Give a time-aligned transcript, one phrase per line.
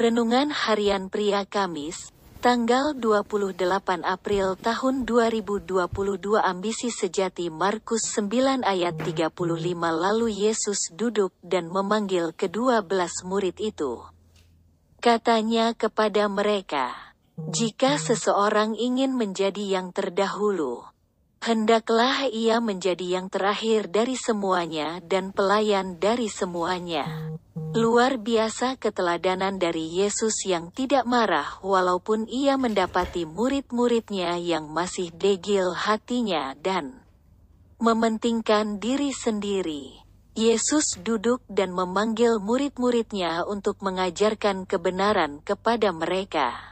[0.00, 2.08] Renungan Harian Pria Kamis,
[2.40, 3.52] tanggal 28
[4.00, 9.36] April tahun 2022 Ambisi sejati Markus 9 ayat 35
[9.76, 14.00] Lalu Yesus duduk dan memanggil kedua belas murid itu.
[15.04, 16.96] Katanya kepada mereka,
[17.36, 20.80] Jika seseorang ingin menjadi yang terdahulu,
[21.40, 27.32] hendaklah ia menjadi yang terakhir dari semuanya dan pelayan dari semuanya.
[27.70, 35.72] Luar biasa keteladanan dari Yesus yang tidak marah walaupun ia mendapati murid-muridnya yang masih degil
[35.72, 37.00] hatinya dan
[37.80, 40.02] mementingkan diri sendiri.
[40.36, 46.69] Yesus duduk dan memanggil murid-muridnya untuk mengajarkan kebenaran kepada mereka.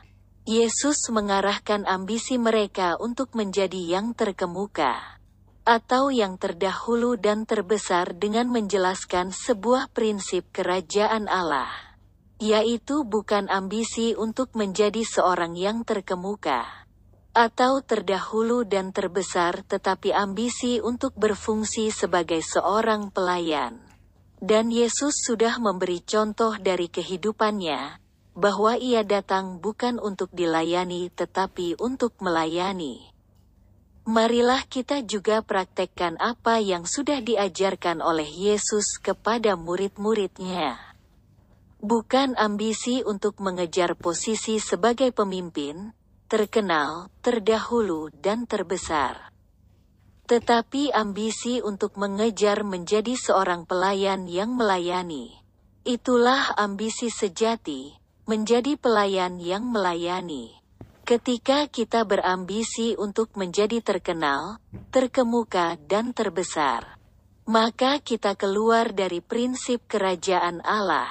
[0.48, 5.20] Yesus mengarahkan ambisi mereka untuk menjadi yang terkemuka
[5.68, 11.68] atau yang terdahulu dan terbesar dengan menjelaskan sebuah prinsip kerajaan Allah,
[12.40, 16.64] yaitu bukan ambisi untuk menjadi seorang yang terkemuka
[17.36, 23.84] atau terdahulu dan terbesar, tetapi ambisi untuk berfungsi sebagai seorang pelayan.
[24.40, 28.07] Dan Yesus sudah memberi contoh dari kehidupannya
[28.38, 33.10] bahwa Ia datang bukan untuk dilayani, tetapi untuk melayani.
[34.06, 40.78] Marilah kita juga praktekkan apa yang sudah diajarkan oleh Yesus kepada murid-muridnya.
[41.82, 45.92] Bukan ambisi untuk mengejar posisi sebagai pemimpin,
[46.30, 49.34] terkenal, terdahulu, dan terbesar.
[50.24, 55.36] Tetapi ambisi untuk mengejar menjadi seorang pelayan yang melayani.
[55.84, 57.96] Itulah ambisi sejati,
[58.28, 60.52] menjadi pelayan yang melayani.
[61.08, 64.60] Ketika kita berambisi untuk menjadi terkenal,
[64.92, 67.00] terkemuka, dan terbesar,
[67.48, 71.08] maka kita keluar dari prinsip kerajaan Allah.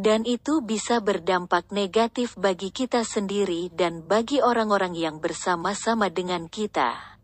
[0.00, 7.20] Dan itu bisa berdampak negatif bagi kita sendiri dan bagi orang-orang yang bersama-sama dengan kita.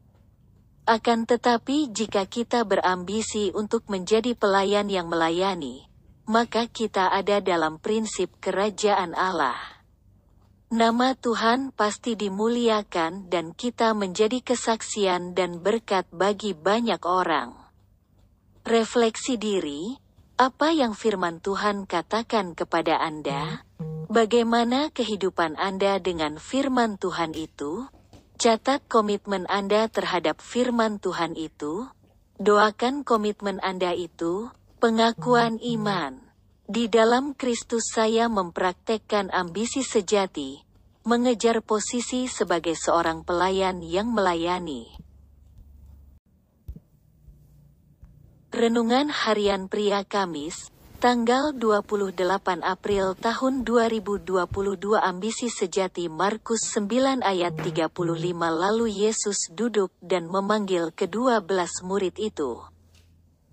[0.84, 5.88] Akan tetapi, jika kita berambisi untuk menjadi pelayan yang melayani,
[6.26, 9.56] maka kita ada dalam prinsip kerajaan Allah.
[10.66, 17.54] Nama Tuhan pasti dimuliakan dan kita menjadi kesaksian dan berkat bagi banyak orang.
[18.66, 19.94] Refleksi diri,
[20.34, 23.62] apa yang firman Tuhan katakan kepada Anda?
[24.10, 27.87] Bagaimana kehidupan Anda dengan firman Tuhan itu?
[28.34, 31.87] Catat komitmen Anda terhadap firman Tuhan itu.
[32.43, 36.20] Doakan komitmen Anda itu, pengakuan iman.
[36.69, 40.60] Di dalam Kristus saya mempraktekkan ambisi sejati,
[41.06, 44.91] mengejar posisi sebagai seorang pelayan yang melayani.
[48.53, 50.69] Renungan Harian Pria Kamis,
[51.00, 54.28] tanggal 28 April tahun 2022
[54.97, 57.94] Ambisi sejati Markus 9 ayat 35
[58.37, 62.75] Lalu Yesus duduk dan memanggil kedua belas murid itu.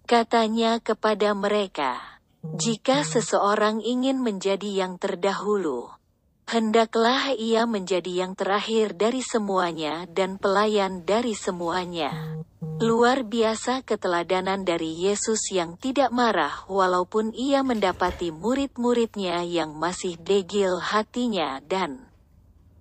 [0.04, 5.96] Katanya kepada mereka, jika seseorang ingin menjadi yang terdahulu,
[6.44, 12.44] hendaklah ia menjadi yang terakhir dari semuanya dan pelayan dari semuanya.
[12.84, 20.84] Luar biasa keteladanan dari Yesus yang tidak marah walaupun ia mendapati murid-muridnya yang masih degil
[20.84, 22.12] hatinya dan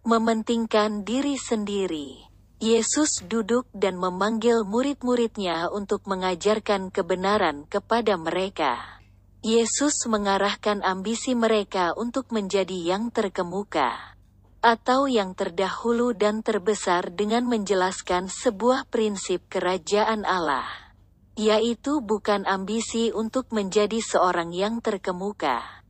[0.03, 2.31] mementingkan diri sendiri.
[2.62, 9.02] Yesus duduk dan memanggil murid-muridnya untuk mengajarkan kebenaran kepada mereka.
[9.42, 14.14] Yesus mengarahkan ambisi mereka untuk menjadi yang terkemuka
[14.62, 20.70] atau yang terdahulu dan terbesar dengan menjelaskan sebuah prinsip kerajaan Allah,
[21.34, 25.81] yaitu bukan ambisi untuk menjadi seorang yang terkemuka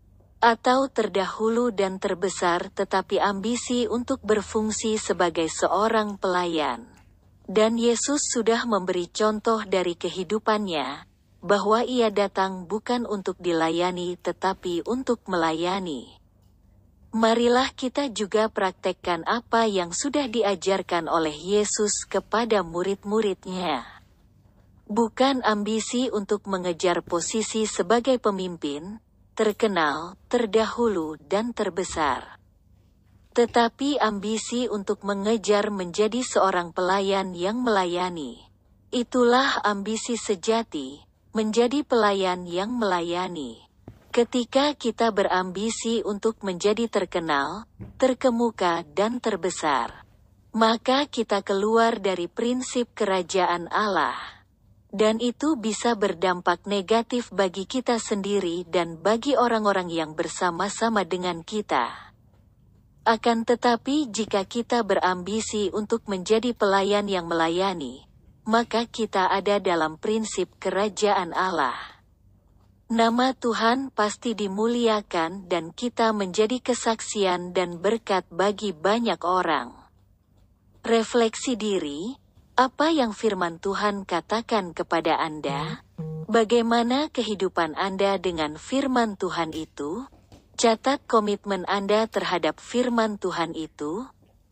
[0.43, 6.91] atau terdahulu dan terbesar, tetapi ambisi untuk berfungsi sebagai seorang pelayan.
[7.47, 11.07] Dan Yesus sudah memberi contoh dari kehidupannya
[11.43, 16.19] bahwa ia datang bukan untuk dilayani tetapi untuk melayani.
[17.13, 23.85] Marilah kita juga praktekkan apa yang sudah diajarkan oleh Yesus kepada murid-muridnya.
[24.89, 28.97] Bukan ambisi untuk mengejar posisi sebagai pemimpin,
[29.33, 32.37] terkenal, terdahulu, dan terbesar.
[33.33, 38.45] Tetapi ambisi untuk mengejar menjadi seorang pelayan yang melayani.
[38.93, 41.01] Itulah ambisi sejati,
[41.33, 43.65] menjadi pelayan yang melayani.
[44.13, 47.65] Ketika kita berambisi untuk menjadi terkenal,
[47.97, 50.05] terkemuka, dan terbesar,
[50.53, 54.32] maka kita keluar dari prinsip kerajaan Allah.
[54.93, 62.13] Dan itu bisa berdampak negatif bagi kita sendiri dan bagi orang-orang yang bersama-sama dengan kita.
[63.03, 68.07] Akan tetapi jika kita berambisi untuk menjadi pelayan yang melayani,
[68.45, 71.75] maka kita ada dalam prinsip kerajaan Allah.
[72.93, 79.73] Nama Tuhan pasti dimuliakan dan kita menjadi kesaksian dan berkat bagi banyak orang.
[80.85, 82.22] Refleksi diri,
[82.53, 85.81] apa yang firman Tuhan katakan kepada Anda?
[86.29, 90.05] Bagaimana kehidupan Anda dengan firman Tuhan itu?
[90.61, 94.05] Catat komitmen Anda terhadap firman Tuhan itu.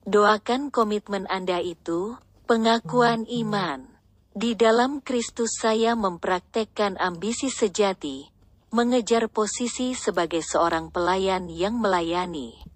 [0.08, 2.16] Doakan komitmen Anda itu,
[2.48, 3.84] pengakuan iman.
[4.32, 8.32] Di dalam Kristus saya mempraktekkan ambisi sejati,
[8.72, 12.69] mengejar posisi sebagai seorang pelayan yang melayani.